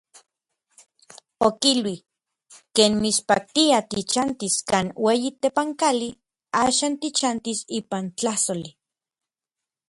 Okilui: 1.47 1.93
"Ken 2.75 2.93
mitspaktia 3.03 3.77
tichantis 3.91 4.55
kan 4.69 4.85
ueyi 5.05 5.29
tepankali, 5.41 6.09
axan 6.65 6.93
tichantis 7.01 7.59
ipan 7.79 8.05
tlajsoli". 8.17 8.71